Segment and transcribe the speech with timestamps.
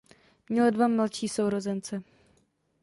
[0.49, 2.03] Měl dva mladší sourozence.